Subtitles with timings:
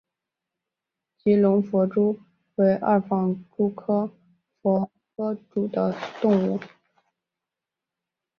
[1.19, 2.19] 吉隆狒蛛
[2.55, 4.09] 为二纺蛛科
[4.63, 6.59] 狒蛛属的动物。